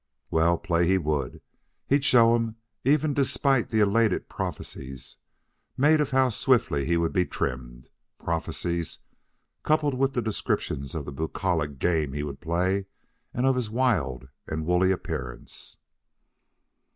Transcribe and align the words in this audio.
Well, 0.31 0.57
play 0.57 0.87
he 0.87 0.97
would; 0.97 1.41
he'd 1.85 2.03
show 2.03 2.33
'em; 2.33 2.55
even 2.83 3.13
despite 3.13 3.69
the 3.69 3.81
elated 3.81 4.29
prophesies 4.29 5.17
made 5.77 6.01
of 6.01 6.09
how 6.09 6.29
swiftly 6.29 6.87
he 6.87 6.97
would 6.97 7.13
be 7.13 7.23
trimmed 7.23 7.91
prophesies 8.17 8.97
coupled 9.61 9.93
with 9.93 10.13
descriptions 10.13 10.95
of 10.95 11.05
the 11.05 11.11
bucolic 11.11 11.77
game 11.77 12.13
he 12.13 12.23
would 12.23 12.41
play 12.41 12.87
and 13.31 13.45
of 13.45 13.55
his 13.55 13.69
wild 13.69 14.27
and 14.47 14.65
woolly 14.65 14.89
appearance. 14.91 15.77